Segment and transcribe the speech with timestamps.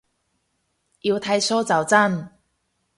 [1.01, 2.31] 要剃鬚就真